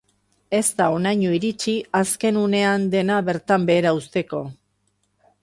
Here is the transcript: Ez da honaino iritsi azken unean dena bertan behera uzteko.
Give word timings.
Ez 0.59 0.69
da 0.77 0.87
honaino 0.93 1.33
iritsi 1.39 1.75
azken 1.99 2.41
unean 2.45 2.89
dena 2.97 3.19
bertan 3.29 3.69
behera 3.73 3.93
uzteko. 4.01 4.43